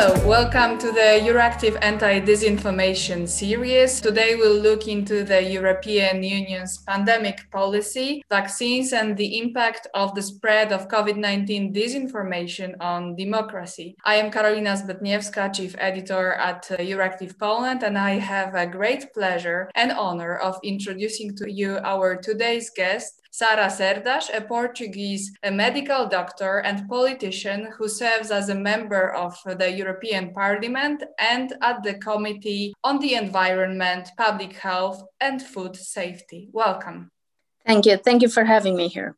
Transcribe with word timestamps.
Hello, 0.00 0.14
welcome 0.28 0.78
to 0.78 0.92
the 0.92 1.18
Euractiv 1.26 1.76
Anti-Disinformation 1.82 3.28
series. 3.28 4.00
Today 4.00 4.36
we'll 4.36 4.60
look 4.60 4.86
into 4.86 5.24
the 5.24 5.42
European 5.42 6.22
Union's 6.22 6.78
pandemic 6.86 7.50
policy, 7.50 8.22
vaccines 8.30 8.92
and 8.92 9.16
the 9.16 9.38
impact 9.38 9.88
of 9.94 10.14
the 10.14 10.22
spread 10.22 10.70
of 10.72 10.86
COVID-19 10.86 11.74
disinformation 11.74 12.76
on 12.78 13.16
democracy. 13.16 13.96
I 14.04 14.14
am 14.14 14.30
Karolina 14.30 14.80
Zbytniewska, 14.80 15.52
Chief 15.52 15.74
Editor 15.78 16.34
at 16.34 16.70
uh, 16.70 16.76
Euractiv 16.76 17.36
Poland, 17.36 17.82
and 17.82 17.98
I 17.98 18.20
have 18.20 18.54
a 18.54 18.68
great 18.68 19.12
pleasure 19.12 19.68
and 19.74 19.90
honor 19.90 20.36
of 20.36 20.60
introducing 20.62 21.34
to 21.38 21.50
you 21.50 21.80
our 21.82 22.14
today's 22.14 22.70
guest, 22.70 23.20
Sara 23.30 23.66
Cerdas, 23.66 24.34
a 24.34 24.40
Portuguese 24.40 25.32
a 25.42 25.50
medical 25.50 26.06
doctor 26.06 26.58
and 26.58 26.88
politician 26.88 27.72
who 27.76 27.88
serves 27.88 28.30
as 28.30 28.48
a 28.48 28.54
member 28.54 29.14
of 29.14 29.36
the 29.58 29.70
European 29.70 30.32
Parliament 30.32 31.02
and 31.18 31.54
at 31.62 31.82
the 31.82 31.94
Committee 31.94 32.72
on 32.84 32.98
the 32.98 33.14
Environment, 33.14 34.08
Public 34.16 34.54
Health 34.54 35.02
and 35.20 35.42
Food 35.42 35.76
Safety. 35.76 36.48
Welcome. 36.52 37.10
Thank 37.66 37.86
you. 37.86 37.96
Thank 37.98 38.22
you 38.22 38.28
for 38.28 38.44
having 38.44 38.76
me 38.76 38.88
here. 38.88 39.16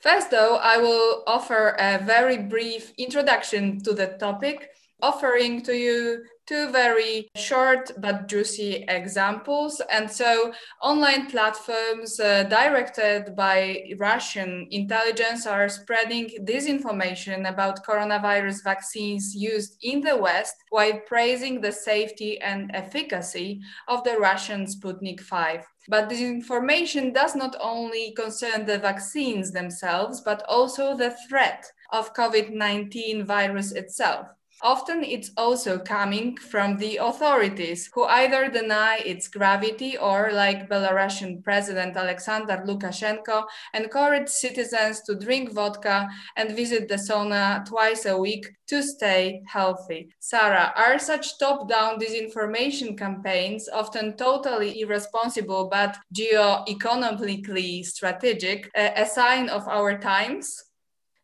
First, 0.00 0.30
though, 0.30 0.56
I 0.56 0.78
will 0.78 1.24
offer 1.26 1.74
a 1.78 1.98
very 1.98 2.38
brief 2.38 2.92
introduction 2.98 3.80
to 3.82 3.92
the 3.92 4.08
topic, 4.18 4.70
offering 5.02 5.62
to 5.62 5.76
you 5.76 6.22
two 6.48 6.70
very 6.70 7.28
short 7.36 7.90
but 7.98 8.26
juicy 8.26 8.84
examples. 8.88 9.82
And 9.90 10.10
so, 10.10 10.52
online 10.82 11.26
platforms 11.26 12.18
uh, 12.18 12.44
directed 12.44 13.36
by 13.36 13.84
Russian 13.98 14.66
intelligence 14.70 15.46
are 15.46 15.68
spreading 15.68 16.30
disinformation 16.44 17.48
about 17.48 17.84
coronavirus 17.84 18.64
vaccines 18.64 19.34
used 19.34 19.76
in 19.82 20.00
the 20.00 20.16
West 20.16 20.54
while 20.70 20.98
praising 21.06 21.60
the 21.60 21.72
safety 21.72 22.40
and 22.40 22.70
efficacy 22.74 23.60
of 23.86 24.02
the 24.04 24.16
Russian 24.18 24.64
Sputnik 24.64 25.20
5. 25.20 25.66
But 25.88 26.08
this 26.08 26.20
information 26.20 27.12
does 27.12 27.34
not 27.34 27.56
only 27.60 28.12
concern 28.12 28.66
the 28.66 28.78
vaccines 28.78 29.52
themselves, 29.52 30.20
but 30.22 30.42
also 30.48 30.96
the 30.96 31.16
threat 31.28 31.64
of 31.92 32.14
COVID 32.14 32.52
19 32.52 33.24
virus 33.24 33.72
itself. 33.72 34.26
Often 34.62 35.04
it's 35.04 35.30
also 35.36 35.78
coming 35.78 36.36
from 36.36 36.78
the 36.78 36.96
authorities 36.96 37.88
who 37.94 38.04
either 38.04 38.50
deny 38.50 38.96
its 38.98 39.28
gravity 39.28 39.96
or, 39.96 40.30
like 40.32 40.68
Belarusian 40.68 41.44
President 41.44 41.96
Alexander 41.96 42.64
Lukashenko, 42.66 43.44
encourage 43.72 44.28
citizens 44.28 45.02
to 45.02 45.14
drink 45.14 45.52
vodka 45.52 46.08
and 46.36 46.56
visit 46.56 46.88
the 46.88 46.96
sauna 46.96 47.64
twice 47.64 48.04
a 48.06 48.18
week 48.18 48.46
to 48.66 48.82
stay 48.82 49.40
healthy. 49.46 50.08
Sara, 50.18 50.72
are 50.74 50.98
such 50.98 51.38
top 51.38 51.68
down 51.68 52.00
disinformation 52.00 52.98
campaigns 52.98 53.68
often 53.72 54.16
totally 54.16 54.80
irresponsible 54.80 55.68
but 55.70 55.96
geo-economically 56.12 57.84
strategic, 57.84 58.68
a 58.74 59.06
sign 59.06 59.48
of 59.48 59.68
our 59.68 59.96
times? 59.98 60.67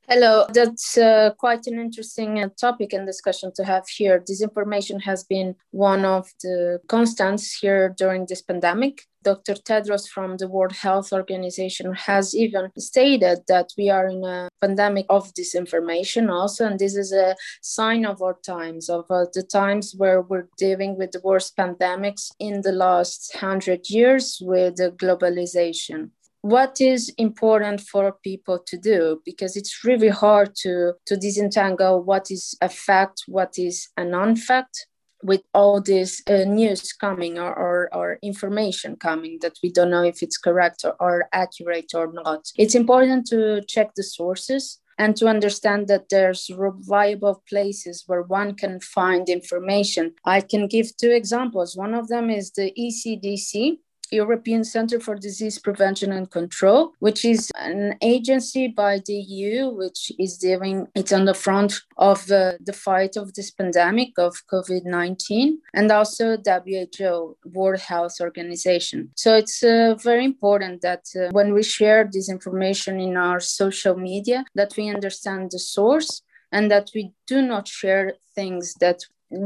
Hello, 0.07 0.45
that's 0.53 0.99
uh, 0.99 1.31
quite 1.39 1.67
an 1.67 1.79
interesting 1.79 2.39
uh, 2.39 2.51
topic 2.61 2.93
and 2.93 3.07
discussion 3.07 3.51
to 3.57 3.65
have 3.65 3.89
here. 3.89 4.21
Disinformation 4.21 5.01
has 5.01 5.25
been 5.25 5.55
one 5.71 6.05
of 6.05 6.29
the 6.43 6.79
constants 6.89 7.55
here 7.55 7.89
during 7.97 8.27
this 8.27 8.43
pandemic. 8.43 9.07
Dr. 9.23 9.55
Tedros 9.55 10.07
from 10.07 10.37
the 10.37 10.47
World 10.47 10.73
Health 10.73 11.11
Organization 11.11 11.95
has 11.95 12.35
even 12.35 12.71
stated 12.77 13.39
that 13.49 13.71
we 13.79 13.89
are 13.89 14.07
in 14.09 14.23
a 14.25 14.51
pandemic 14.61 15.07
of 15.09 15.33
disinformation 15.33 16.31
also, 16.31 16.67
and 16.67 16.79
this 16.79 16.97
is 16.97 17.11
a 17.11 17.35
sign 17.63 18.05
of 18.05 18.21
our 18.21 18.37
times, 18.45 18.91
of 18.91 19.07
uh, 19.11 19.25
the 19.33 19.43
times 19.43 19.95
where 19.97 20.21
we're 20.21 20.49
dealing 20.59 20.99
with 20.99 21.13
the 21.13 21.23
worst 21.25 21.57
pandemics 21.57 22.31
in 22.39 22.61
the 22.61 22.73
last 22.73 23.35
hundred 23.37 23.89
years 23.89 24.39
with 24.43 24.77
globalization 24.99 26.11
what 26.45 26.79
is 26.79 27.11
important 27.17 27.81
for 27.81 28.19
people 28.23 28.59
to 28.67 28.77
do 28.77 29.19
because 29.25 29.57
it's 29.57 29.83
really 29.83 30.11
hard 30.11 30.55
to 30.55 30.93
to 31.07 31.17
disentangle 31.17 32.03
what 32.03 32.31
is 32.31 32.55
a 32.61 32.69
fact 32.69 33.23
what 33.27 33.55
is 33.57 33.89
a 33.97 34.05
non-fact 34.05 34.87
with 35.23 35.41
all 35.55 35.81
this 35.81 36.21
uh, 36.29 36.45
news 36.45 36.93
coming 36.93 37.39
or, 37.39 37.59
or, 37.59 37.89
or, 37.95 38.19
information 38.23 38.95
coming 38.95 39.39
that 39.41 39.57
we 39.63 39.73
don't 39.73 39.89
know 39.89 40.03
if 40.03 40.23
it's 40.23 40.37
correct 40.37 40.85
or, 40.85 40.95
or 41.01 41.29
accurate 41.33 41.91
or 41.95 42.13
not 42.13 42.43
it's 42.59 42.75
important 42.75 43.27
to 43.27 43.63
check 43.67 43.95
the 43.97 44.03
sources 44.03 44.83
and 44.99 45.17
to 45.17 45.27
understand 45.27 45.89
that 45.89 46.11
there's 46.11 46.51
reliable 46.55 47.43
places 47.49 48.05
where 48.07 48.23
one 48.23 48.55
can 48.55 48.79
find 48.79 49.29
information. 49.29 50.15
I 50.25 50.41
can 50.41 50.69
give 50.69 50.97
two 50.97 51.11
examples. 51.11 51.77
One 51.77 51.95
of 51.95 52.07
them 52.07 52.31
is 52.31 52.53
the 52.53 52.71
ECDC, 52.79 53.79
European 54.15 54.65
Center 54.65 55.01
for 55.01 55.15
Disease 55.17 55.59
Prevention 55.59 56.13
and 56.13 56.31
Control, 56.31 56.93
which 57.01 57.25
is 57.25 57.51
an 57.59 57.97
agency 58.01 58.69
by 58.69 59.01
the 59.07 59.15
EU, 59.15 59.69
which 59.71 60.13
is 60.19 60.39
doing 60.39 60.87
it's 60.95 61.13
on 61.13 61.25
the 61.25 61.35
front 61.35 61.81
of 61.99 62.31
uh, 62.31 62.53
the 62.61 62.73
fight 62.73 63.17
of 63.17 63.35
this 63.35 63.51
pandemic 63.51 64.11
of 64.19 64.35
COVID 64.53 64.85
19, 64.85 65.59
and 65.75 65.91
also 65.91 66.37
WHO, 66.37 67.37
World 67.53 67.81
Health 67.81 68.17
Organization. 68.21 69.11
So 69.17 69.37
it's 69.37 69.63
uh, 69.63 69.97
very 70.03 70.25
important 70.25 70.83
that 70.83 71.05
uh, 71.17 71.31
when 71.33 71.53
we 71.53 71.63
share 71.63 72.09
this 72.11 72.29
information 72.29 73.01
in 73.01 73.17
our 73.17 73.41
social 73.41 73.97
media, 73.97 74.45
that 74.55 74.75
we 74.77 74.89
understand 74.89 75.51
the 75.51 75.59
source 75.59 76.23
and 76.53 76.71
that 76.71 76.91
we 76.95 77.13
do 77.27 77.43
not 77.43 77.67
share 77.67 78.15
things 78.35 78.75
that 78.75 79.01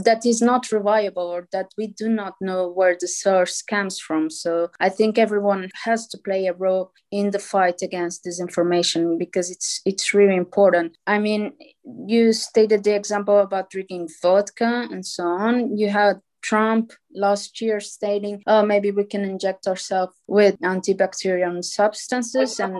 that 0.04 0.26
is 0.26 0.42
not 0.42 0.72
reliable 0.72 1.28
or 1.28 1.48
that 1.52 1.72
we 1.76 1.88
do 1.88 2.08
not 2.08 2.34
know 2.40 2.68
where 2.68 2.96
the 3.00 3.08
source 3.08 3.62
comes 3.62 3.98
from. 3.98 4.30
So 4.30 4.70
I 4.80 4.88
think 4.88 5.18
everyone 5.18 5.70
has 5.84 6.06
to 6.08 6.18
play 6.18 6.46
a 6.46 6.52
role 6.52 6.92
in 7.10 7.30
the 7.30 7.38
fight 7.38 7.82
against 7.82 8.24
disinformation 8.24 9.18
because 9.18 9.50
it's 9.50 9.80
it's 9.84 10.14
really 10.14 10.36
important. 10.36 10.96
I 11.06 11.18
mean, 11.18 11.52
you 12.06 12.32
stated 12.32 12.84
the 12.84 12.94
example 12.94 13.38
about 13.38 13.70
drinking 13.70 14.08
vodka 14.22 14.88
and 14.90 15.04
so 15.04 15.24
on. 15.24 15.76
You 15.76 15.88
had 15.88 16.20
Trump 16.40 16.92
last 17.14 17.60
year 17.60 17.80
stating, 17.80 18.42
"Oh, 18.46 18.64
maybe 18.64 18.90
we 18.90 19.04
can 19.04 19.24
inject 19.24 19.66
ourselves 19.66 20.14
with 20.26 20.58
antibacterial 20.60 21.64
substances." 21.64 22.60
and 22.60 22.78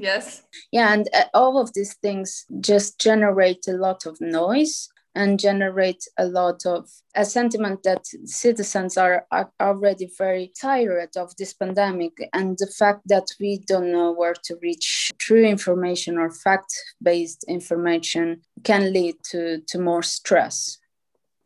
yes. 0.00 0.42
Yeah, 0.72 0.92
and 0.92 1.08
uh, 1.14 1.24
all 1.32 1.60
of 1.60 1.72
these 1.74 1.94
things 2.02 2.46
just 2.60 2.98
generate 2.98 3.68
a 3.68 3.72
lot 3.72 4.06
of 4.06 4.20
noise 4.20 4.88
and 5.14 5.40
generate 5.40 6.04
a 6.18 6.26
lot 6.26 6.64
of 6.66 6.88
a 7.14 7.24
sentiment 7.24 7.82
that 7.82 8.06
citizens 8.24 8.96
are, 8.96 9.26
are, 9.30 9.50
already 9.60 10.08
very 10.16 10.52
tired 10.60 11.16
of 11.16 11.34
this 11.36 11.52
pandemic 11.52 12.12
and 12.32 12.56
the 12.58 12.66
fact 12.78 13.00
that 13.06 13.26
we 13.40 13.58
don't 13.66 13.90
know 13.90 14.12
where 14.12 14.34
to 14.44 14.56
reach 14.62 15.10
true 15.18 15.44
information 15.44 16.16
or 16.16 16.30
fact-based 16.30 17.44
information 17.48 18.40
can 18.62 18.92
lead 18.92 19.16
to, 19.24 19.60
to 19.66 19.78
more 19.78 20.02
stress 20.02 20.78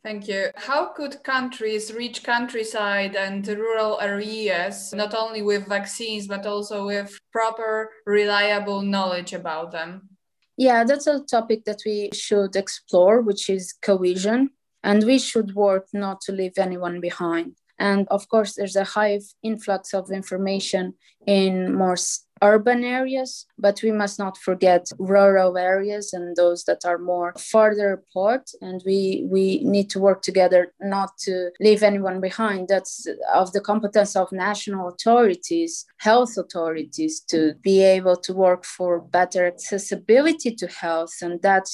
Thank 0.04 0.28
you. 0.28 0.50
How 0.54 0.92
could 0.92 1.22
countries 1.22 1.90
reach 1.90 2.22
countryside 2.22 3.16
and 3.16 3.48
rural 3.48 3.98
areas, 4.02 4.92
not 4.92 5.14
only 5.14 5.40
with 5.40 5.66
vaccines, 5.66 6.26
but 6.26 6.44
also 6.44 6.84
with 6.84 7.18
proper, 7.32 7.90
reliable 8.04 8.82
knowledge 8.82 9.32
about 9.32 9.72
them? 9.72 10.10
Yeah, 10.56 10.84
that's 10.84 11.06
a 11.06 11.20
topic 11.20 11.64
that 11.64 11.80
we 11.84 12.10
should 12.12 12.54
explore, 12.56 13.20
which 13.20 13.50
is 13.50 13.74
cohesion. 13.82 14.50
And 14.82 15.04
we 15.04 15.18
should 15.18 15.54
work 15.54 15.88
not 15.92 16.20
to 16.22 16.32
leave 16.32 16.58
anyone 16.58 17.00
behind. 17.00 17.56
And 17.78 18.06
of 18.08 18.28
course, 18.28 18.54
there's 18.54 18.76
a 18.76 18.84
high 18.84 19.18
influx 19.42 19.94
of 19.94 20.10
information 20.10 20.94
in 21.26 21.74
more 21.74 21.96
urban 22.42 22.84
areas, 22.84 23.46
but 23.58 23.80
we 23.82 23.92
must 23.92 24.18
not 24.18 24.36
forget 24.36 24.86
rural 24.98 25.56
areas 25.56 26.12
and 26.12 26.36
those 26.36 26.64
that 26.64 26.84
are 26.84 26.98
more 26.98 27.32
farther 27.38 27.92
apart. 27.92 28.50
And 28.60 28.82
we, 28.84 29.26
we 29.30 29.60
need 29.64 29.90
to 29.90 29.98
work 29.98 30.22
together 30.22 30.72
not 30.80 31.16
to 31.20 31.50
leave 31.60 31.82
anyone 31.82 32.20
behind. 32.20 32.68
That's 32.68 33.06
of 33.34 33.52
the 33.52 33.60
competence 33.60 34.16
of 34.16 34.32
national 34.32 34.88
authorities, 34.88 35.86
health 35.98 36.36
authorities, 36.36 37.20
to 37.28 37.54
be 37.62 37.82
able 37.82 38.16
to 38.16 38.32
work 38.32 38.64
for 38.64 39.00
better 39.00 39.46
accessibility 39.46 40.54
to 40.56 40.66
health. 40.66 41.14
And 41.22 41.40
that 41.42 41.66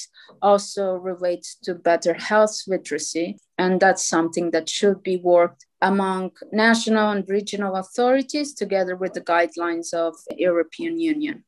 also 0.43 0.95
relates 0.95 1.57
to 1.65 1.75
better 1.75 2.15
health 2.15 2.63
literacy. 2.67 3.39
And 3.59 3.81
that's 3.81 4.07
something 4.07 4.53
that 4.53 4.69
should 4.69 5.03
be 5.03 5.19
worked 5.19 5.67
among 5.83 6.31
national 6.53 7.11
and 7.11 7.29
regional 7.29 7.77
authorities 7.77 8.55
together 8.55 8.97
with 8.97 9.15
the 9.15 9.21
guidelines 9.21 9.95
of 9.95 10.15
European 10.51 10.99
Union. 10.99 11.45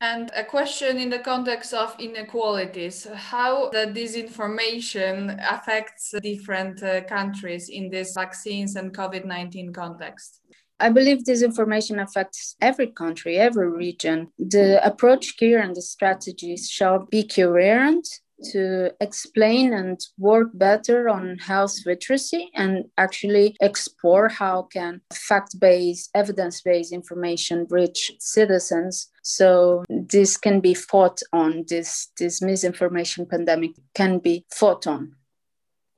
And 0.00 0.32
a 0.34 0.42
question 0.42 0.98
in 0.98 1.10
the 1.10 1.20
context 1.20 1.72
of 1.72 1.94
inequalities, 2.00 3.06
how 3.32 3.70
the 3.70 3.86
disinformation 4.00 5.14
affects 5.48 6.12
different 6.20 6.82
uh, 6.82 7.02
countries 7.04 7.68
in 7.68 7.88
this 7.88 8.14
vaccines 8.14 8.74
and 8.74 8.92
COVID-19 8.92 9.72
context? 9.72 10.40
I 10.80 10.88
believe 10.88 11.18
disinformation 11.18 12.02
affects 12.02 12.56
every 12.60 12.88
country, 12.88 13.36
every 13.36 13.70
region. 13.70 14.32
The 14.40 14.84
approach 14.84 15.34
here 15.38 15.60
and 15.60 15.76
the 15.76 15.82
strategies 15.82 16.68
shall 16.68 17.06
be 17.14 17.22
coherent 17.22 18.08
to 18.52 18.92
explain 19.00 19.72
and 19.72 20.00
work 20.18 20.48
better 20.54 21.08
on 21.08 21.38
health 21.38 21.74
literacy 21.86 22.50
and 22.54 22.84
actually 22.98 23.56
explore 23.60 24.28
how 24.28 24.62
can 24.62 25.00
fact-based 25.12 26.10
evidence-based 26.14 26.92
information 26.92 27.66
reach 27.70 28.12
citizens. 28.18 29.08
So 29.22 29.84
this 29.88 30.36
can 30.36 30.60
be 30.60 30.74
fought 30.74 31.20
on 31.32 31.64
this 31.68 32.08
this 32.18 32.42
misinformation 32.42 33.26
pandemic 33.26 33.72
can 33.94 34.18
be 34.18 34.44
fought 34.50 34.86
on 34.86 35.16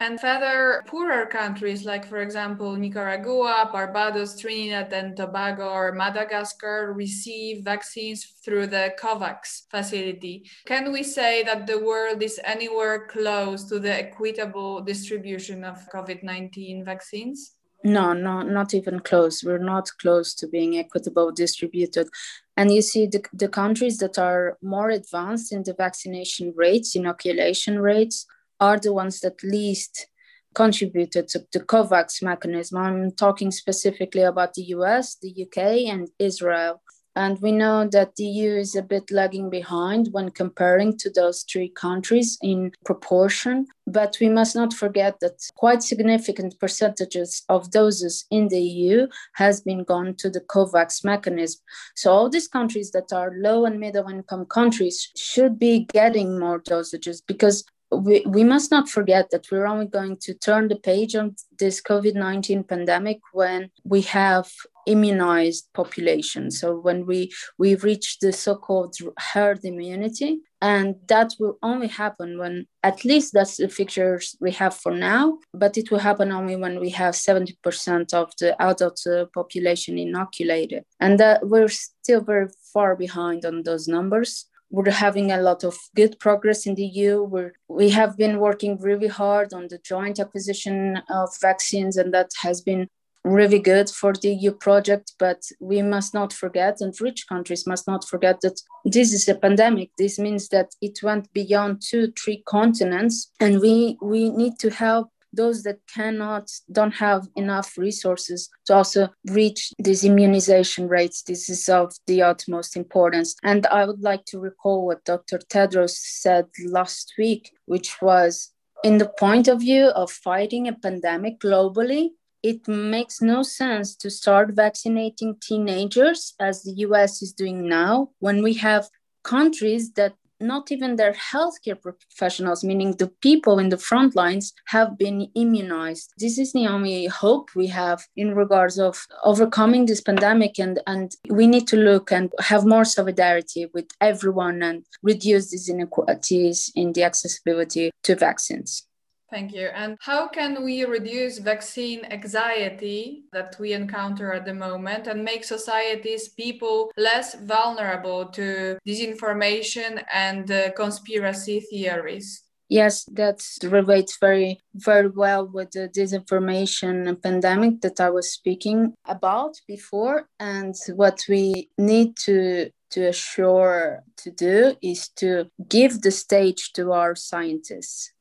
and 0.05 0.21
further 0.21 0.85
poorer 0.87 1.25
countries 1.25 1.87
like, 1.87 2.05
for 2.06 2.21
example, 2.21 2.77
Nicaragua, 2.77 3.71
Barbados, 3.73 4.39
Trinidad 4.39 4.93
and 4.93 5.17
Tobago, 5.17 5.71
or 5.71 5.93
Madagascar 5.93 6.93
receive 6.93 7.65
vaccines 7.65 8.25
through 8.45 8.67
the 8.67 8.95
COVAX 9.01 9.62
facility. 9.71 10.45
Can 10.67 10.93
we 10.93 11.03
say 11.03 11.43
that 11.45 11.67
the 11.67 11.79
world 11.79 12.23
is 12.23 12.39
anywhere 12.45 13.06
close 13.06 13.65
to 13.71 13.79
the 13.79 13.95
equitable 13.95 14.83
distribution 14.83 15.65
of 15.65 15.77
COVID 15.91 16.23
19 16.23 16.85
vaccines? 16.85 17.53
No, 17.83 18.12
no, 18.12 18.43
not 18.43 18.75
even 18.75 19.01
close. 19.01 19.43
We're 19.43 19.59
not 19.59 19.91
close 20.01 20.35
to 20.37 20.47
being 20.47 20.77
equitable 20.79 21.33
distributed. 21.33 22.09
And 22.56 22.73
you 22.73 22.83
see 22.83 23.06
the, 23.06 23.23
the 23.33 23.49
countries 23.49 23.99
that 23.99 24.19
are 24.19 24.59
more 24.62 24.91
advanced 24.91 25.53
in 25.53 25.62
the 25.62 25.75
vaccination 25.75 26.53
rates, 26.56 26.95
inoculation 26.95 27.79
rates, 27.79 28.27
are 28.61 28.79
the 28.79 28.93
ones 28.93 29.21
that 29.21 29.43
least 29.43 30.09
contributed 30.55 31.29
to 31.29 31.45
the 31.53 31.61
COVAX 31.61 32.23
mechanism. 32.23 32.79
I'm 32.79 33.12
talking 33.12 33.51
specifically 33.51 34.23
about 34.23 34.55
the 34.55 34.62
US, 34.77 35.17
the 35.17 35.33
UK, 35.45 35.93
and 35.93 36.09
Israel. 36.19 36.81
And 37.17 37.41
we 37.41 37.53
know 37.53 37.87
that 37.93 38.17
the 38.17 38.25
EU 38.25 38.56
is 38.56 38.75
a 38.75 38.83
bit 38.83 39.09
lagging 39.12 39.49
behind 39.49 40.09
when 40.11 40.31
comparing 40.33 40.97
to 40.99 41.11
those 41.11 41.45
three 41.45 41.69
countries 41.69 42.37
in 42.43 42.73
proportion. 42.85 43.67
But 43.87 44.17
we 44.21 44.29
must 44.29 44.56
not 44.56 44.73
forget 44.73 45.21
that 45.21 45.39
quite 45.55 45.85
significant 45.85 46.59
percentages 46.59 47.45
of 47.49 47.71
doses 47.71 48.27
in 48.33 48.49
the 48.49 48.61
EU 48.61 49.06
has 49.35 49.61
been 49.61 49.85
gone 49.85 50.15
to 50.17 50.29
the 50.29 50.41
COVAX 50.41 51.05
mechanism. 51.05 51.61
So 51.95 52.11
all 52.11 52.29
these 52.29 52.49
countries 52.49 52.91
that 52.91 53.12
are 53.12 53.33
low 53.37 53.65
and 53.65 53.79
middle 53.79 54.09
income 54.09 54.47
countries 54.47 55.09
should 55.17 55.56
be 55.56 55.87
getting 55.93 56.41
more 56.41 56.61
dosages 56.61 57.23
because 57.25 57.65
we, 57.90 58.25
we 58.26 58.44
must 58.44 58.70
not 58.70 58.88
forget 58.88 59.31
that 59.31 59.50
we're 59.50 59.66
only 59.66 59.86
going 59.86 60.16
to 60.22 60.34
turn 60.34 60.69
the 60.69 60.76
page 60.76 61.14
on 61.14 61.36
this 61.58 61.81
COVID 61.81 62.14
19 62.14 62.64
pandemic 62.64 63.20
when 63.32 63.70
we 63.84 64.02
have 64.02 64.50
immunized 64.86 65.69
population. 65.72 66.50
So 66.50 66.78
when 66.78 67.06
we, 67.06 67.32
we 67.58 67.75
reach 67.76 68.19
the 68.19 68.32
so 68.32 68.56
called 68.56 68.96
herd 69.19 69.64
immunity, 69.64 70.40
and 70.60 70.96
that 71.08 71.34
will 71.38 71.58
only 71.62 71.88
happen 71.88 72.38
when, 72.38 72.66
at 72.82 73.04
least 73.04 73.32
that's 73.32 73.56
the 73.58 73.69
figures 73.69 74.36
we 74.40 74.50
have 74.52 74.75
for 74.75 74.92
now, 74.92 75.38
but 75.52 75.76
it 75.76 75.90
will 75.90 75.98
happen 75.98 76.32
only 76.32 76.56
when 76.56 76.81
we 76.81 76.90
have 76.90 77.14
70% 77.14 78.14
of 78.14 78.32
the 78.38 78.60
adult 78.62 79.00
uh, 79.06 79.26
population 79.34 79.98
inoculated. 79.98 80.84
And 81.00 81.19
that 81.20 81.46
we're 81.48 81.69
still 81.69 82.22
very 82.22 82.48
far 82.72 82.96
behind 82.96 83.44
on 83.44 83.62
those 83.62 83.88
numbers 83.88 84.46
we're 84.75 84.91
having 84.91 85.31
a 85.31 85.41
lot 85.41 85.62
of 85.62 85.76
good 85.94 86.19
progress 86.19 86.67
in 86.67 86.75
the 86.75 86.85
EU. 86.85 87.23
We're, 87.23 87.53
we 87.69 87.91
have 87.91 88.17
been 88.17 88.41
working 88.41 88.76
really 88.81 89.06
hard 89.06 89.55
on 89.55 89.69
the 89.69 89.79
joint 89.79 90.19
acquisition 90.19 91.00
of 91.09 91.29
vaccines, 91.41 91.97
and 91.97 92.12
that 92.12 92.31
has 92.43 92.61
been 92.61 92.88
really 93.23 93.61
good 93.61 93.88
for 93.88 94.12
the 94.12 94.35
EU 94.35 94.50
project. 94.50 95.12
But 95.19 95.43
we 95.61 95.81
must 95.81 96.12
not 96.12 96.32
forget, 96.32 96.81
and 96.81 96.93
rich 97.00 97.26
countries 97.29 97.67
must 97.69 97.87
not 97.87 98.05
forget, 98.05 98.41
that 98.41 98.61
this 98.85 99.12
is 99.12 99.29
a 99.29 99.37
pandemic. 99.37 99.91
This 99.97 100.19
means 100.19 100.49
that 100.49 100.71
it 100.82 100.99
went 101.05 101.32
beyond 101.32 101.81
two, 101.81 102.12
three 102.19 102.43
continents, 102.44 103.31
and 103.38 103.61
we, 103.61 103.97
we 104.03 104.31
need 104.31 104.59
to 104.59 104.70
help 104.70 105.09
those 105.34 105.62
that 105.62 105.78
cannot 105.92 106.50
don't 106.70 106.94
have 106.94 107.28
enough 107.36 107.76
resources 107.76 108.48
to 108.66 108.75
also 108.75 109.08
reach 109.31 109.72
these 109.78 110.04
immunization 110.04 110.88
rates. 110.88 111.22
This 111.22 111.48
is 111.48 111.69
of 111.69 111.92
the 112.06 112.22
utmost 112.22 112.76
importance. 112.76 113.34
And 113.42 113.66
i 113.66 113.84
would 113.84 114.00
like 114.00 114.25
to 114.26 114.38
recall 114.38 114.86
what 114.86 115.04
dr 115.04 115.38
tedros 115.52 115.96
said 116.22 116.46
last 116.66 117.14
week 117.19 117.52
which 117.66 118.00
was 118.00 118.52
in 118.82 118.98
the 118.98 119.10
point 119.19 119.48
of 119.48 119.60
view 119.60 119.86
of 119.88 120.10
fighting 120.10 120.69
a 120.69 120.72
pandemic 120.72 121.40
globally 121.40 122.10
it 122.42 122.69
makes 122.69 123.22
no 123.22 123.42
sense 123.42 123.96
to 123.96 124.10
start 124.10 124.50
vaccinating 124.52 125.34
teenagers 125.40 126.34
as 126.38 126.62
the 126.62 126.75
US 126.86 127.22
is 127.22 127.32
doing 127.32 127.66
now 127.69 128.10
when 128.19 128.42
we 128.42 128.52
have 128.54 128.90
countries 129.22 129.92
that 129.92 130.12
not 130.44 130.70
even 130.70 130.96
their 130.96 131.12
healthcare 131.12 131.81
professionals, 131.81 132.62
meaning 132.62 132.93
the 132.93 133.12
people 133.20 133.58
in 133.58 133.70
the 133.70 133.79
front 133.79 134.14
lines, 134.14 134.52
have 134.67 134.96
been 134.99 135.29
immunized. 135.35 136.12
This 136.19 136.38
is 136.38 136.52
the 136.52 136.67
only 136.67 137.06
hope 137.06 137.49
we 137.56 137.67
have 137.69 138.06
in 138.17 138.35
regards 138.35 138.79
of 138.79 139.06
overcoming 139.25 139.87
this 139.87 140.00
pandemic, 140.00 140.58
and, 140.58 140.81
and 140.87 141.11
we 141.29 141.46
need 141.46 141.67
to 141.69 141.76
look 141.76 142.12
and 142.12 142.32
have 142.41 142.64
more 142.64 142.85
solidarity 142.85 143.67
with 143.75 143.88
everyone 144.00 144.62
and 144.62 144.85
reduce 145.02 145.50
these 145.50 145.69
inequalities 145.69 146.70
in 146.75 146.93
the 146.93 147.02
accessibility 147.02 147.91
to 148.02 148.14
vaccines. 148.14 148.87
Thank 149.34 149.52
you. 149.52 149.66
And 149.75 149.96
how 150.00 150.28
can 150.28 150.62
we 150.62 150.84
reduce 150.84 151.38
vaccine 151.38 152.04
anxiety 152.04 153.25
that 153.32 153.56
we 153.58 153.72
encounter 153.72 154.32
at 154.32 154.44
the 154.44 154.54
moment 154.54 155.08
and 155.08 155.25
make 155.25 155.42
societies, 155.42 156.28
people 156.28 156.92
less 156.96 157.34
vulnerable 157.34 158.26
to 158.26 158.78
disinformation 158.86 160.04
and 160.12 160.48
uh, 160.48 160.70
conspiracy 160.76 161.58
theories? 161.58 162.44
Yes, 162.69 163.04
that 163.12 163.44
relates 163.64 164.19
very, 164.19 164.60
very 164.72 165.08
well 165.08 165.48
with 165.48 165.72
the 165.72 165.88
disinformation 165.88 167.20
pandemic 167.20 167.81
that 167.81 167.98
I 167.98 168.10
was 168.10 168.31
speaking 168.31 168.94
about 169.04 169.60
before. 169.66 170.28
And 170.38 170.76
what 170.94 171.25
we 171.28 171.70
need 171.76 172.16
to 172.19 172.70
to 172.90 173.08
assure 173.08 174.04
to 174.16 174.31
do 174.31 174.76
is 174.81 175.08
to 175.08 175.50
give 175.69 176.02
the 176.02 176.12
stage 176.12 176.72
to 176.75 176.92
our 176.92 177.16
scientists 177.16 178.13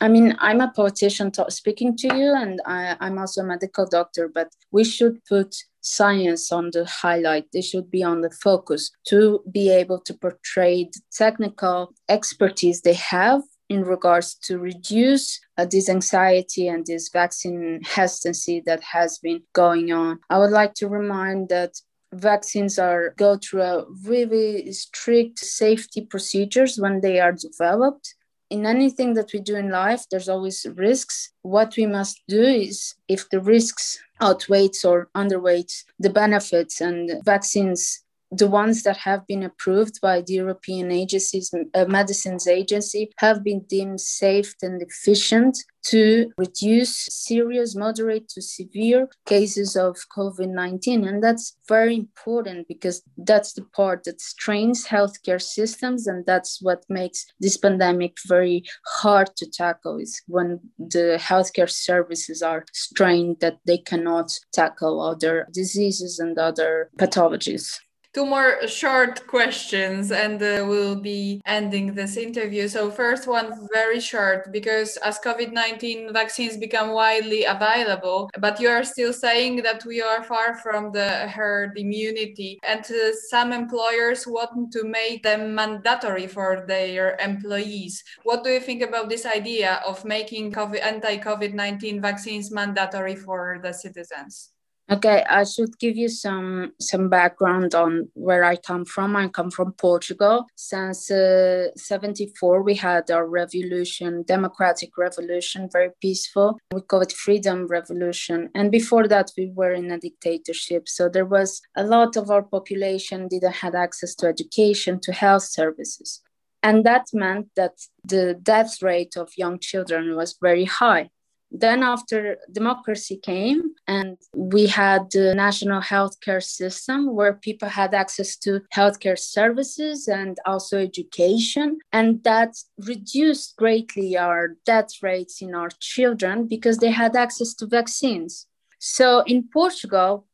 I 0.00 0.08
mean, 0.08 0.36
I'm 0.38 0.60
a 0.60 0.70
politician 0.70 1.30
t- 1.30 1.42
speaking 1.48 1.96
to 1.98 2.16
you, 2.16 2.34
and 2.34 2.60
I, 2.66 2.96
I'm 3.00 3.18
also 3.18 3.42
a 3.42 3.44
medical 3.44 3.86
doctor, 3.86 4.28
but 4.28 4.48
we 4.70 4.84
should 4.84 5.24
put 5.24 5.56
science 5.80 6.50
on 6.50 6.70
the 6.72 6.84
highlight. 6.86 7.46
They 7.52 7.60
should 7.62 7.90
be 7.90 8.02
on 8.02 8.22
the 8.22 8.30
focus 8.30 8.90
to 9.08 9.42
be 9.50 9.70
able 9.70 10.00
to 10.00 10.14
portray 10.14 10.84
the 10.84 11.00
technical 11.12 11.94
expertise 12.08 12.80
they 12.80 12.94
have 12.94 13.42
in 13.68 13.82
regards 13.82 14.34
to 14.34 14.58
reduce 14.58 15.40
uh, 15.56 15.64
this 15.64 15.88
anxiety 15.88 16.68
and 16.68 16.84
this 16.86 17.08
vaccine 17.08 17.80
hesitancy 17.84 18.62
that 18.66 18.82
has 18.82 19.18
been 19.18 19.42
going 19.52 19.92
on. 19.92 20.18
I 20.30 20.38
would 20.38 20.50
like 20.50 20.74
to 20.74 20.88
remind 20.88 21.48
that 21.48 21.72
vaccines 22.12 22.78
are 22.78 23.14
go 23.16 23.36
through 23.36 23.62
a 23.62 23.84
really 24.04 24.70
strict 24.72 25.38
safety 25.38 26.02
procedures 26.02 26.78
when 26.78 27.00
they 27.00 27.20
are 27.20 27.32
developed 27.32 28.14
in 28.54 28.66
anything 28.66 29.14
that 29.14 29.32
we 29.32 29.40
do 29.40 29.56
in 29.56 29.68
life, 29.70 30.02
there's 30.08 30.28
always 30.28 30.64
risks. 30.76 31.32
What 31.42 31.74
we 31.76 31.86
must 31.86 32.22
do 32.28 32.40
is, 32.40 32.94
if 33.08 33.28
the 33.30 33.40
risks 33.40 33.98
outweighs 34.20 34.84
or 34.84 35.08
underweights 35.16 35.82
the 35.98 36.10
benefits, 36.10 36.80
and 36.80 37.20
vaccines 37.24 38.03
the 38.36 38.48
ones 38.48 38.82
that 38.82 38.96
have 38.98 39.26
been 39.26 39.42
approved 39.42 40.00
by 40.00 40.22
the 40.22 40.34
European 40.34 40.90
agencies, 40.90 41.52
uh, 41.74 41.84
Medicines 41.86 42.46
Agency, 42.46 43.10
have 43.18 43.44
been 43.44 43.60
deemed 43.68 44.00
safe 44.00 44.54
and 44.62 44.82
efficient 44.82 45.56
to 45.84 46.32
reduce 46.38 46.96
serious, 47.10 47.76
moderate 47.76 48.28
to 48.30 48.40
severe 48.40 49.08
cases 49.26 49.76
of 49.76 49.96
COVID 50.16 50.48
19. 50.48 51.06
And 51.06 51.22
that's 51.22 51.56
very 51.68 51.94
important 51.94 52.68
because 52.68 53.02
that's 53.18 53.52
the 53.52 53.64
part 53.76 54.04
that 54.04 54.20
strains 54.20 54.86
healthcare 54.86 55.40
systems. 55.40 56.06
And 56.06 56.24
that's 56.26 56.60
what 56.62 56.84
makes 56.88 57.26
this 57.38 57.56
pandemic 57.56 58.16
very 58.26 58.64
hard 58.86 59.36
to 59.36 59.50
tackle 59.50 59.98
is 59.98 60.22
when 60.26 60.60
the 60.78 61.18
healthcare 61.20 61.70
services 61.70 62.42
are 62.42 62.64
strained 62.72 63.36
that 63.40 63.58
they 63.66 63.78
cannot 63.78 64.38
tackle 64.52 65.02
other 65.02 65.46
diseases 65.52 66.18
and 66.18 66.38
other 66.38 66.90
pathologies 66.98 67.78
two 68.14 68.24
more 68.24 68.66
short 68.68 69.26
questions 69.26 70.12
and 70.12 70.40
uh, 70.40 70.64
we'll 70.66 71.00
be 71.00 71.42
ending 71.46 71.94
this 71.94 72.16
interview. 72.16 72.68
So, 72.68 72.90
first 72.90 73.26
one, 73.26 73.68
very 73.72 74.00
short, 74.00 74.52
because 74.52 74.96
as 74.98 75.18
COVID 75.18 75.52
19 75.52 76.12
vaccines 76.12 76.56
become 76.56 76.90
widely 76.92 77.44
available, 77.44 78.30
but 78.38 78.60
you 78.60 78.68
are 78.68 78.84
still 78.84 79.12
saying 79.12 79.62
that 79.62 79.84
we 79.84 80.00
are 80.00 80.22
far 80.22 80.54
from 80.56 80.92
the 80.92 81.28
herd 81.28 81.76
immunity, 81.76 82.60
and 82.62 82.84
uh, 82.84 83.12
some 83.28 83.52
employers 83.52 84.26
want 84.26 84.72
to 84.72 84.84
make 84.84 85.22
them 85.24 85.54
mandatory 85.54 86.28
for 86.28 86.64
their 86.68 87.16
employees. 87.20 88.02
What 88.22 88.44
do 88.44 88.50
you 88.50 88.60
think 88.60 88.82
about 88.82 89.08
this 89.08 89.26
idea 89.26 89.82
of 89.86 90.04
making 90.04 90.54
anti 90.56 91.18
COVID 91.18 91.54
19 91.54 92.00
vaccines 92.00 92.52
mandatory 92.52 93.16
for 93.16 93.58
the 93.62 93.72
citizens? 93.72 94.53
Okay, 94.90 95.24
I 95.30 95.44
should 95.44 95.78
give 95.78 95.96
you 95.96 96.10
some 96.10 96.74
some 96.78 97.08
background 97.08 97.74
on 97.74 98.10
where 98.12 98.44
I 98.44 98.56
come 98.56 98.84
from. 98.84 99.16
I 99.16 99.28
come 99.28 99.50
from 99.50 99.72
Portugal. 99.72 100.44
Since 100.56 101.10
uh, 101.10 101.68
74, 101.74 102.62
we 102.62 102.74
had 102.74 103.10
our 103.10 103.26
revolution, 103.26 104.24
democratic 104.26 104.98
revolution, 104.98 105.70
very 105.72 105.88
peaceful. 106.02 106.58
We 106.70 106.82
call 106.82 107.00
it 107.00 107.12
freedom 107.12 107.66
revolution. 107.66 108.50
And 108.54 108.70
before 108.70 109.08
that, 109.08 109.30
we 109.38 109.50
were 109.54 109.72
in 109.72 109.90
a 109.90 109.98
dictatorship. 109.98 110.86
So 110.86 111.08
there 111.08 111.24
was 111.24 111.62
a 111.74 111.84
lot 111.84 112.16
of 112.16 112.30
our 112.30 112.42
population 112.42 113.28
didn't 113.28 113.54
have 113.54 113.74
access 113.74 114.14
to 114.16 114.26
education, 114.26 115.00
to 115.00 115.12
health 115.12 115.44
services. 115.44 116.20
And 116.62 116.84
that 116.84 117.06
meant 117.14 117.48
that 117.56 117.72
the 118.04 118.38
death 118.42 118.82
rate 118.82 119.16
of 119.16 119.30
young 119.36 119.58
children 119.58 120.14
was 120.14 120.36
very 120.40 120.64
high. 120.64 121.08
Then, 121.56 121.84
after 121.84 122.38
democracy 122.50 123.16
came, 123.16 123.74
and 123.86 124.18
we 124.34 124.66
had 124.66 125.12
the 125.12 125.36
national 125.36 125.80
healthcare 125.82 126.42
system 126.42 127.14
where 127.14 127.34
people 127.34 127.68
had 127.68 127.94
access 127.94 128.36
to 128.38 128.62
healthcare 128.74 129.16
services 129.16 130.08
and 130.08 130.36
also 130.44 130.78
education, 130.78 131.78
and 131.92 132.24
that 132.24 132.56
reduced 132.76 133.56
greatly 133.56 134.16
our 134.16 134.56
death 134.66 135.00
rates 135.00 135.40
in 135.40 135.54
our 135.54 135.70
children 135.78 136.48
because 136.48 136.78
they 136.78 136.90
had 136.90 137.14
access 137.14 137.54
to 137.54 137.66
vaccines. 137.66 138.48
So, 138.80 139.20
in 139.20 139.48
Portugal, 139.52 140.26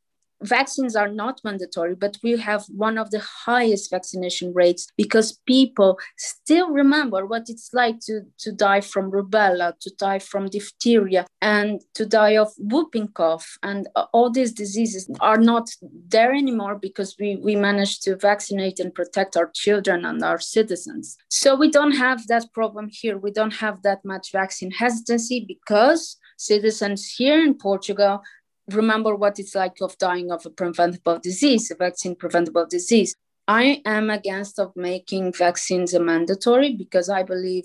vaccines 0.43 0.97
are 0.97 1.09
not 1.09 1.41
mandatory, 1.45 1.95
but 1.95 2.17
we 2.23 2.37
have 2.39 2.65
one 2.69 2.99
of 2.99 3.11
the 3.11 3.21
highest 3.21 3.91
vaccination 3.91 4.53
rates 4.55 4.87
because 4.97 5.39
people 5.47 5.99
still 6.17 6.71
remember 6.71 7.27
what 7.27 7.45
it's 7.49 7.71
like 7.73 8.01
to, 8.01 8.23
to 8.39 8.53
die 8.53 8.81
from 8.81 9.11
rubella, 9.11 9.79
to 9.81 9.91
die 9.99 10.19
from 10.19 10.47
diphtheria, 10.47 11.27
and 11.43 11.81
to 11.95 12.07
die 12.07 12.37
of 12.37 12.49
whooping 12.59 13.09
cough. 13.09 13.59
And 13.63 13.89
all 14.13 14.31
these 14.31 14.53
diseases 14.53 15.11
are 15.21 15.39
not 15.39 15.71
there 16.09 16.33
anymore 16.33 16.77
because 16.77 17.17
we, 17.19 17.37
we 17.37 17.57
managed 17.57 18.03
to 18.05 18.17
vaccinate 18.17 18.81
and 18.81 18.95
protect 18.95 19.37
our 19.37 19.51
children 19.55 20.05
and 20.05 20.23
our 20.23 20.39
citizens. 20.39 21.17
So 21.29 21.55
we 21.55 21.71
don't 21.71 21.97
have 21.97 22.27
that 22.29 22.53
problem 22.53 22.89
here. 22.91 23.19
We 23.19 23.33
don't 23.33 23.55
have 23.55 23.83
that 23.83 24.05
much 24.05 24.33
vaccine 24.33 24.71
hesitancy 24.71 25.45
because 25.47 26.17
citizens 26.37 27.07
here 27.07 27.43
in 27.43 27.55
Portugal 27.55 28.23
remember 28.73 29.15
what 29.15 29.39
it's 29.39 29.55
like 29.55 29.77
of 29.81 29.99
dying 29.99 30.31
of 30.31 30.47
a 30.47 30.51
preventable 30.51 31.19
disease, 31.19 31.71
a 31.71 31.75
vaccine 31.75 32.17
preventable 32.17 32.67
disease. 32.69 33.15
I 33.49 33.83
am 33.85 34.11
against 34.11 34.59
of 34.59 34.77
making 34.77 35.33
vaccines 35.33 35.93
mandatory 35.99 36.75
because 36.77 37.09
I 37.09 37.23
believe 37.23 37.65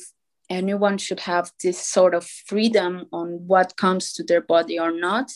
anyone 0.49 0.97
should 0.97 1.21
have 1.21 1.51
this 1.63 1.79
sort 1.79 2.13
of 2.13 2.25
freedom 2.25 3.05
on 3.11 3.47
what 3.47 3.77
comes 3.77 4.13
to 4.13 4.23
their 4.23 4.41
body 4.41 4.79
or 4.79 4.91
not. 4.91 5.31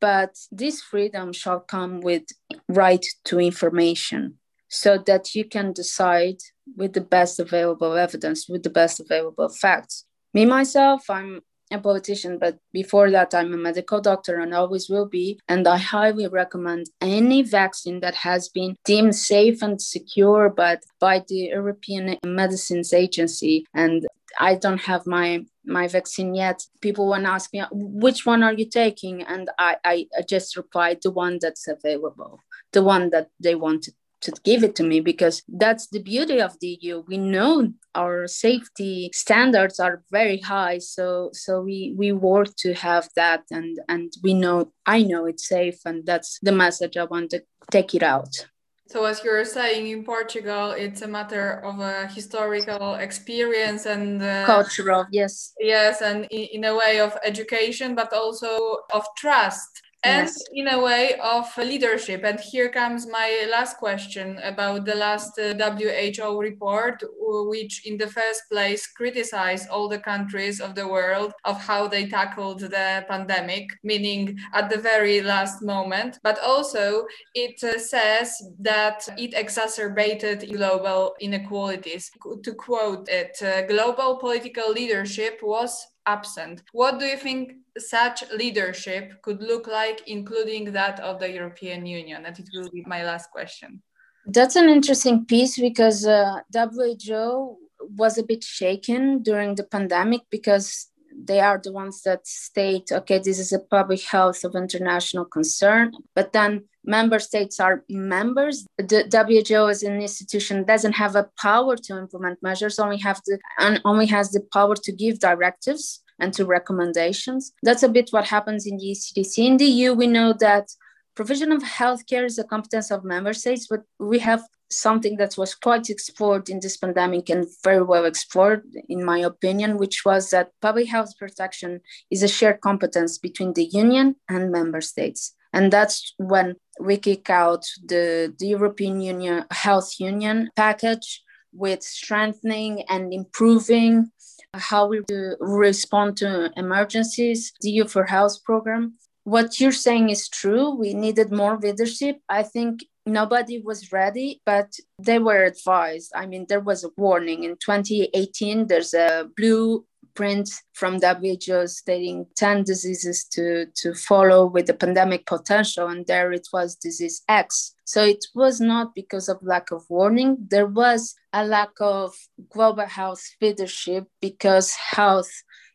But 0.00 0.36
this 0.52 0.82
freedom 0.82 1.32
shall 1.32 1.60
come 1.60 2.00
with 2.00 2.24
right 2.68 3.04
to 3.26 3.40
information 3.40 4.38
so 4.68 4.98
that 4.98 5.34
you 5.34 5.44
can 5.44 5.72
decide 5.72 6.38
with 6.76 6.92
the 6.92 7.00
best 7.00 7.38
available 7.40 7.94
evidence, 7.94 8.48
with 8.48 8.62
the 8.62 8.70
best 8.70 9.00
available 9.00 9.48
facts. 9.48 10.04
Me, 10.34 10.44
myself, 10.44 11.08
I'm 11.08 11.40
a 11.70 11.78
politician, 11.78 12.38
but 12.38 12.58
before 12.72 13.10
that, 13.10 13.34
I'm 13.34 13.52
a 13.52 13.56
medical 13.56 14.00
doctor 14.00 14.38
and 14.38 14.54
always 14.54 14.88
will 14.88 15.06
be. 15.06 15.40
And 15.48 15.66
I 15.66 15.78
highly 15.78 16.28
recommend 16.28 16.86
any 17.00 17.42
vaccine 17.42 18.00
that 18.00 18.14
has 18.16 18.48
been 18.48 18.76
deemed 18.84 19.16
safe 19.16 19.62
and 19.62 19.80
secure 19.80 20.50
but 20.50 20.82
by 21.00 21.24
the 21.26 21.50
European 21.56 22.18
Medicines 22.24 22.92
Agency. 22.92 23.66
And 23.74 24.06
I 24.38 24.56
don't 24.56 24.80
have 24.82 25.06
my 25.06 25.44
my 25.64 25.88
vaccine 25.88 26.34
yet. 26.34 26.66
People 26.80 27.08
want 27.08 27.24
to 27.24 27.30
ask 27.30 27.52
me 27.52 27.62
which 27.70 28.26
one 28.26 28.42
are 28.42 28.52
you 28.52 28.68
taking, 28.68 29.22
and 29.22 29.48
I, 29.58 29.76
I 29.84 30.06
just 30.28 30.56
replied 30.56 30.98
the 31.02 31.10
one 31.10 31.38
that's 31.40 31.66
available, 31.68 32.40
the 32.72 32.82
one 32.82 33.10
that 33.10 33.28
they 33.40 33.54
want 33.54 33.88
to 34.24 34.32
give 34.42 34.64
it 34.64 34.74
to 34.76 34.82
me 34.82 35.00
because 35.00 35.42
that's 35.48 35.86
the 35.88 36.00
beauty 36.00 36.40
of 36.40 36.58
the 36.60 36.78
EU. 36.80 37.04
We 37.06 37.18
know 37.18 37.72
our 37.94 38.26
safety 38.26 39.10
standards 39.12 39.78
are 39.78 40.02
very 40.10 40.38
high, 40.38 40.78
so 40.78 41.30
so 41.32 41.60
we 41.60 41.94
we 41.96 42.12
work 42.12 42.48
to 42.64 42.74
have 42.74 43.08
that, 43.16 43.42
and 43.50 43.78
and 43.88 44.12
we 44.22 44.32
know 44.34 44.72
I 44.86 45.02
know 45.02 45.26
it's 45.26 45.46
safe, 45.46 45.78
and 45.84 46.06
that's 46.06 46.38
the 46.42 46.52
message 46.52 46.96
I 46.96 47.04
want 47.04 47.30
to 47.30 47.42
take 47.70 47.94
it 47.94 48.02
out. 48.02 48.46
So, 48.86 49.04
as 49.04 49.24
you're 49.24 49.44
saying, 49.44 49.88
in 49.88 50.04
Portugal, 50.04 50.72
it's 50.72 51.02
a 51.02 51.08
matter 51.08 51.64
of 51.64 51.80
a 51.80 52.06
historical 52.06 52.94
experience 52.94 53.86
and 53.86 54.22
uh, 54.22 54.44
cultural, 54.44 55.06
yes, 55.10 55.52
yes, 55.58 56.02
and 56.02 56.26
in, 56.30 56.44
in 56.56 56.64
a 56.64 56.76
way 56.76 57.00
of 57.00 57.16
education, 57.24 57.94
but 57.94 58.12
also 58.12 58.78
of 58.92 59.04
trust 59.16 59.82
and 60.04 60.26
yes. 60.26 60.42
in 60.52 60.68
a 60.68 60.80
way 60.80 61.14
of 61.22 61.46
leadership. 61.56 62.22
And 62.24 62.38
here 62.38 62.68
comes 62.68 63.06
my 63.06 63.46
last 63.50 63.78
question 63.78 64.38
about 64.42 64.84
the 64.84 64.94
last 64.94 65.38
uh, 65.38 65.54
WHO 65.54 66.38
report, 66.38 67.02
which 67.18 67.86
in 67.86 67.96
the 67.96 68.08
first 68.08 68.42
place 68.50 68.86
criticized 68.86 69.68
all 69.70 69.88
the 69.88 69.98
countries 69.98 70.60
of 70.60 70.74
the 70.74 70.86
world 70.86 71.32
of 71.44 71.60
how 71.60 71.88
they 71.88 72.06
tackled 72.06 72.60
the 72.60 73.04
pandemic, 73.08 73.68
meaning 73.82 74.38
at 74.52 74.68
the 74.68 74.78
very 74.78 75.22
last 75.22 75.62
moment. 75.62 76.18
But 76.22 76.38
also 76.40 77.06
it 77.34 77.62
uh, 77.64 77.78
says 77.78 78.42
that 78.60 79.08
it 79.16 79.34
exacerbated 79.34 80.52
global 80.52 81.14
inequalities. 81.20 82.10
To 82.42 82.54
quote 82.54 83.08
it, 83.08 83.36
uh, 83.42 83.62
global 83.66 84.16
political 84.18 84.70
leadership 84.70 85.40
was 85.42 85.86
absent. 86.06 86.62
What 86.72 86.98
do 86.98 87.06
you 87.06 87.16
think 87.16 87.54
such 87.78 88.24
leadership 88.30 89.22
could 89.22 89.40
look 89.42 89.66
like, 89.66 90.02
including 90.06 90.72
that 90.72 91.00
of 91.00 91.18
the 91.18 91.30
European 91.30 91.86
Union? 91.86 92.24
And 92.26 92.38
it 92.38 92.48
will 92.54 92.70
be 92.70 92.84
my 92.86 93.04
last 93.04 93.30
question. 93.30 93.82
That's 94.26 94.56
an 94.56 94.68
interesting 94.68 95.26
piece 95.26 95.58
because 95.60 96.06
uh, 96.06 96.40
WHO 96.52 97.58
was 97.96 98.16
a 98.16 98.22
bit 98.22 98.42
shaken 98.42 99.22
during 99.22 99.54
the 99.54 99.64
pandemic 99.64 100.22
because 100.30 100.88
they 101.16 101.40
are 101.40 101.60
the 101.62 101.72
ones 101.72 102.02
that 102.02 102.26
state, 102.26 102.90
okay, 102.90 103.18
this 103.18 103.38
is 103.38 103.52
a 103.52 103.58
public 103.58 104.02
health 104.02 104.44
of 104.44 104.54
international 104.54 105.24
concern. 105.24 105.92
But 106.14 106.32
then 106.32 106.64
member 106.84 107.18
states 107.18 107.60
are 107.60 107.84
members. 107.88 108.66
The 108.78 109.04
WHO 109.10 109.68
as 109.68 109.82
an 109.82 110.00
institution 110.00 110.64
doesn't 110.64 110.94
have 110.94 111.16
a 111.16 111.28
power 111.40 111.76
to 111.76 111.98
implement 111.98 112.42
measures, 112.42 112.78
only 112.78 112.98
have 112.98 113.22
to 113.24 113.38
and 113.58 113.80
only 113.84 114.06
has 114.06 114.30
the 114.30 114.42
power 114.52 114.74
to 114.76 114.92
give 114.92 115.18
directives 115.18 116.02
and 116.18 116.32
to 116.34 116.44
recommendations. 116.44 117.52
That's 117.62 117.82
a 117.82 117.88
bit 117.88 118.10
what 118.10 118.26
happens 118.26 118.66
in 118.66 118.76
the 118.76 118.92
ECDC. 118.92 119.38
In 119.38 119.56
the 119.56 119.66
EU, 119.66 119.94
we 119.94 120.06
know 120.06 120.32
that 120.40 120.68
provision 121.14 121.52
of 121.52 121.62
healthcare 121.62 122.24
is 122.24 122.38
a 122.38 122.44
competence 122.44 122.90
of 122.90 123.04
member 123.04 123.32
states, 123.32 123.66
but 123.68 123.82
we 123.98 124.18
have 124.18 124.42
something 124.76 125.16
that 125.16 125.36
was 125.36 125.54
quite 125.54 125.90
explored 125.90 126.48
in 126.48 126.60
this 126.60 126.76
pandemic 126.76 127.28
and 127.30 127.46
very 127.62 127.82
well 127.82 128.04
explored, 128.04 128.62
in 128.88 129.04
my 129.04 129.18
opinion, 129.18 129.76
which 129.78 130.04
was 130.04 130.30
that 130.30 130.52
public 130.60 130.88
health 130.88 131.16
protection 131.18 131.80
is 132.10 132.22
a 132.22 132.28
shared 132.28 132.60
competence 132.60 133.18
between 133.18 133.52
the 133.54 133.64
Union 133.64 134.16
and 134.28 134.50
member 134.50 134.80
states. 134.80 135.34
And 135.52 135.72
that's 135.72 136.14
when 136.18 136.56
we 136.80 136.96
kick 136.96 137.30
out 137.30 137.64
the, 137.84 138.34
the 138.38 138.48
European 138.48 139.00
Union 139.00 139.44
Health 139.52 140.00
Union 140.00 140.50
package 140.56 141.22
with 141.52 141.82
strengthening 141.82 142.82
and 142.88 143.12
improving 143.12 144.10
how 144.52 144.86
we 144.86 145.00
respond 145.40 146.16
to 146.18 146.50
emergencies, 146.56 147.52
the 147.60 147.70
EU 147.70 147.84
for 147.84 148.04
Health 148.04 148.42
program. 148.44 148.94
What 149.22 149.60
you're 149.60 149.72
saying 149.72 150.10
is 150.10 150.28
true. 150.28 150.74
We 150.74 150.92
needed 150.92 151.32
more 151.32 151.56
leadership. 151.56 152.18
I 152.28 152.42
think 152.42 152.84
nobody 153.06 153.60
was 153.60 153.92
ready, 153.92 154.40
but 154.46 154.72
they 154.98 155.18
were 155.18 155.44
advised. 155.44 156.12
I 156.14 156.26
mean, 156.26 156.46
there 156.48 156.60
was 156.60 156.84
a 156.84 156.90
warning 156.96 157.44
in 157.44 157.56
2018. 157.56 158.66
There's 158.66 158.94
a 158.94 159.28
blue 159.36 159.84
print 160.14 160.48
from 160.72 161.00
WHO 161.00 161.66
stating 161.66 162.26
10 162.36 162.64
diseases 162.64 163.24
to, 163.32 163.66
to 163.74 163.94
follow 163.94 164.46
with 164.46 164.66
the 164.66 164.74
pandemic 164.74 165.26
potential, 165.26 165.88
and 165.88 166.06
there 166.06 166.32
it 166.32 166.48
was 166.52 166.76
disease 166.76 167.22
X. 167.28 167.74
So 167.84 168.04
it 168.04 168.24
was 168.34 168.60
not 168.60 168.94
because 168.94 169.28
of 169.28 169.38
lack 169.42 169.70
of 169.70 169.84
warning, 169.88 170.36
there 170.48 170.66
was 170.66 171.14
a 171.32 171.44
lack 171.44 171.70
of 171.80 172.14
global 172.48 172.86
health 172.86 173.22
leadership 173.40 174.04
because 174.20 174.72
health 174.74 175.30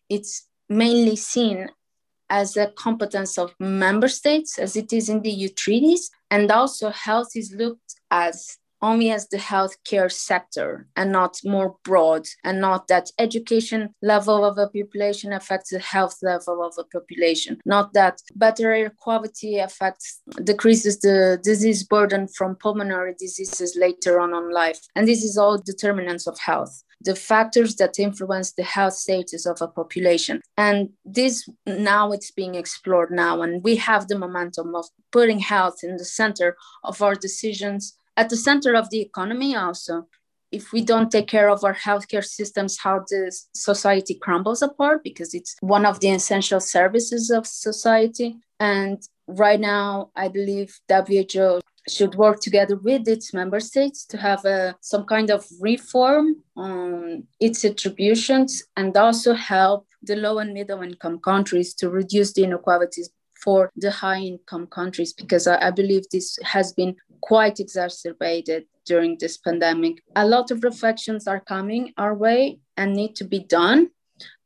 it's 0.09 0.47
mainly 0.69 1.15
seen 1.15 1.69
as 2.29 2.57
a 2.57 2.71
competence 2.71 3.37
of 3.37 3.53
member 3.59 4.07
states 4.07 4.59
as 4.59 4.75
it 4.75 4.93
is 4.93 5.09
in 5.09 5.21
the 5.21 5.31
EU 5.31 5.49
treaties 5.49 6.11
and 6.31 6.51
also 6.51 6.89
health 6.89 7.35
is 7.35 7.53
looked 7.57 7.95
as 8.11 8.57
only 8.81 9.11
as 9.11 9.27
the 9.27 9.37
healthcare 9.37 10.11
sector 10.11 10.87
and 10.95 11.11
not 11.11 11.39
more 11.43 11.75
broad 11.83 12.25
and 12.43 12.61
not 12.61 12.87
that 12.87 13.11
education 13.19 13.93
level 14.01 14.45
of 14.45 14.57
a 14.57 14.67
population 14.67 15.33
affects 15.33 15.71
the 15.71 15.79
health 15.79 16.17
level 16.21 16.63
of 16.63 16.73
a 16.77 16.83
population. 16.85 17.59
Not 17.65 17.93
that 17.93 18.21
better 18.35 18.71
air 18.71 18.91
quality 18.97 19.59
affects 19.59 20.21
decreases 20.43 20.99
the 20.99 21.39
disease 21.43 21.83
burden 21.83 22.27
from 22.27 22.55
pulmonary 22.55 23.15
diseases 23.19 23.77
later 23.77 24.19
on 24.19 24.33
in 24.33 24.51
life. 24.51 24.79
And 24.95 25.07
this 25.07 25.23
is 25.23 25.37
all 25.37 25.57
determinants 25.57 26.27
of 26.27 26.39
health 26.39 26.83
the 27.01 27.15
factors 27.15 27.75
that 27.77 27.99
influence 27.99 28.51
the 28.51 28.63
health 28.63 28.93
status 28.93 29.45
of 29.45 29.61
a 29.61 29.67
population. 29.67 30.41
And 30.57 30.89
this 31.05 31.47
now 31.65 32.11
it's 32.11 32.31
being 32.31 32.55
explored 32.55 33.11
now, 33.11 33.41
and 33.41 33.63
we 33.63 33.77
have 33.77 34.07
the 34.07 34.17
momentum 34.17 34.75
of 34.75 34.85
putting 35.11 35.39
health 35.39 35.77
in 35.83 35.97
the 35.97 36.05
center 36.05 36.57
of 36.83 37.01
our 37.01 37.15
decisions, 37.15 37.95
at 38.17 38.29
the 38.29 38.37
center 38.37 38.75
of 38.75 38.89
the 38.89 39.01
economy 39.01 39.55
also 39.55 40.07
if 40.51 40.71
we 40.71 40.81
don't 40.81 41.11
take 41.11 41.27
care 41.27 41.49
of 41.49 41.63
our 41.63 41.75
healthcare 41.75 42.25
systems, 42.25 42.79
how 42.79 42.99
the 43.07 43.31
society 43.53 44.15
crumbles 44.15 44.61
apart 44.61 45.03
because 45.03 45.33
it's 45.33 45.55
one 45.61 45.85
of 45.85 45.99
the 45.99 46.09
essential 46.09 46.59
services 46.59 47.29
of 47.29 47.45
society. 47.45 48.37
And 48.59 49.01
right 49.27 49.59
now, 49.59 50.11
I 50.15 50.27
believe 50.27 50.79
WHO 50.89 51.61
should 51.87 52.15
work 52.15 52.39
together 52.39 52.75
with 52.75 53.07
its 53.07 53.33
member 53.33 53.59
states 53.59 54.05
to 54.05 54.17
have 54.17 54.43
a, 54.45 54.75
some 54.81 55.05
kind 55.05 55.29
of 55.29 55.45
reform 55.59 56.35
on 56.55 57.23
its 57.39 57.63
attributions 57.63 58.63
and 58.75 58.95
also 58.97 59.33
help 59.33 59.87
the 60.03 60.15
low 60.15 60.39
and 60.39 60.53
middle 60.53 60.81
income 60.81 61.19
countries 61.19 61.73
to 61.75 61.89
reduce 61.89 62.33
the 62.33 62.43
inequalities 62.43 63.09
for 63.43 63.71
the 63.75 63.91
high 63.91 64.19
income 64.19 64.67
countries 64.67 65.13
because 65.13 65.47
I, 65.47 65.67
I, 65.67 65.71
believe 65.71 66.03
this 66.11 66.37
has 66.43 66.73
been 66.73 66.95
quite 67.21 67.59
exacerbated 67.59 68.65
during 68.85 69.17
this 69.17 69.37
pandemic. 69.37 70.01
A 70.15 70.27
lot 70.27 70.51
of 70.51 70.63
reflections 70.63 71.27
are 71.27 71.39
coming 71.39 71.93
our 71.97 72.13
way 72.13 72.59
and 72.75 72.93
need 72.93 73.15
to 73.15 73.23
be 73.23 73.39
done. 73.39 73.91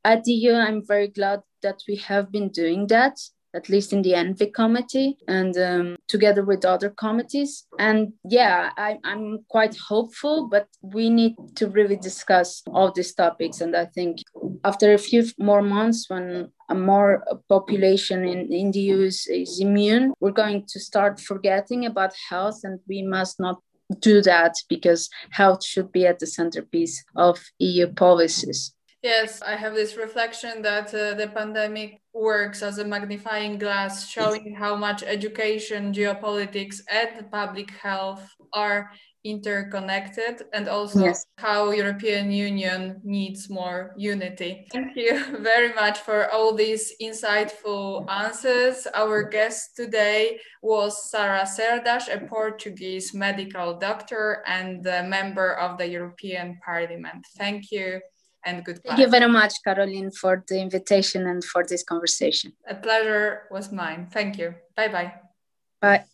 At 0.04 0.24
the 0.26 0.34
EU, 0.34 0.54
I'm 0.54 0.86
very 0.86 1.08
glad 1.08 1.42
that 1.64 1.82
we 1.88 1.96
have 1.98 2.32
been 2.32 2.50
doing 2.50 2.88
that 2.88 3.18
at 3.54 3.70
least 3.70 3.94
in 3.94 4.02
the 4.02 4.14
ENVI 4.14 4.54
committee 4.54 5.18
and 5.28 5.58
um, 5.58 5.96
together 6.08 6.44
with 6.44 6.66
other 6.66 6.90
committees. 6.90 7.66
And 7.78 8.14
yeah, 8.28 8.72
I, 8.78 9.00
I'm 9.04 9.46
quite 9.50 9.78
hopeful, 9.78 10.48
but 10.50 10.68
we 10.82 11.10
need 11.10 11.36
to 11.56 11.68
really 11.68 11.96
discuss 11.96 12.64
all 12.68 12.92
these 12.92 13.14
topics. 13.14 13.62
And 13.62 13.76
I 13.76 13.86
think 13.86 14.20
after 14.64 14.94
a 14.94 14.98
few 14.98 15.26
more 15.38 15.62
months, 15.62 16.10
when 16.10 16.52
a 16.70 16.76
more 16.76 17.24
population 17.50 18.24
in, 18.24 18.52
in 18.52 18.72
the 18.72 18.80
EU 18.80 19.02
is, 19.02 19.28
is 19.28 19.60
immune, 19.60 20.14
we're 20.20 20.32
going 20.32 20.66
to 20.68 20.80
start 20.80 21.20
forgetting 21.20 21.86
about 21.86 22.14
health 22.30 22.62
and 22.64 22.80
we 22.88 23.02
must 23.02 23.40
not 23.40 23.60
do 24.00 24.22
that 24.22 24.56
because 24.70 25.10
health 25.32 25.64
should 25.64 25.92
be 25.92 26.06
at 26.06 26.20
the 26.20 26.28
centerpiece 26.28 27.04
of 27.16 27.40
EU 27.60 27.88
policies. 27.88 28.74
Yes, 29.04 29.42
I 29.42 29.58
have 29.58 29.76
this 29.76 29.98
reflection 29.98 30.62
that 30.62 30.88
uh, 30.96 31.14
the 31.16 31.28
pandemic 31.28 32.02
works 32.14 32.64
as 32.64 32.78
a 32.78 32.86
magnifying 32.86 33.58
glass, 33.58 34.08
showing 34.08 34.56
how 34.56 34.78
much 34.78 35.04
education, 35.04 35.92
geopolitics, 35.92 36.78
and 36.90 37.30
public 37.30 37.70
health 37.72 38.24
are 38.54 38.92
interconnected 39.26 40.44
and 40.54 40.70
also 40.70 41.06
yes. 41.06 41.26
how 41.38 41.72
European 41.72 42.32
Union 42.32 43.02
needs 43.04 43.50
more 43.50 43.94
unity. 43.98 44.66
Thank 44.72 44.96
you 44.96 45.38
very 45.40 45.74
much 45.74 46.00
for 46.00 46.30
all 46.32 46.54
these 46.54 46.94
insightful 47.02 48.10
answers. 48.10 48.88
Our 48.94 49.24
guest 49.24 49.76
today 49.76 50.40
was 50.62 51.10
Sara 51.12 51.44
Cerdas, 51.46 52.14
a 52.14 52.26
Portuguese 52.26 53.14
medical 53.14 53.78
doctor 53.78 54.44
and 54.48 54.86
a 54.88 55.04
member 55.04 55.54
of 55.56 55.78
the 55.78 55.88
European 55.88 56.58
Parliament. 56.64 57.26
Thank 57.38 57.72
you 57.72 58.00
and 58.46 58.64
goodbye. 58.64 58.96
Thank 58.96 59.00
you 59.00 59.10
very 59.10 59.28
much, 59.28 59.54
Caroline, 59.64 60.12
for 60.12 60.44
the 60.48 60.60
invitation 60.60 61.28
and 61.28 61.44
for 61.44 61.66
this 61.66 61.84
conversation. 61.84 62.54
A 62.68 62.76
pleasure 62.76 63.44
was 63.52 63.72
mine. 63.72 64.08
Thank 64.12 64.38
you. 64.38 64.56
Bye-bye. 64.76 65.14
Bye. 65.82 66.06